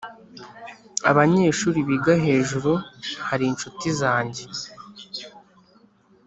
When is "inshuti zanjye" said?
3.51-4.43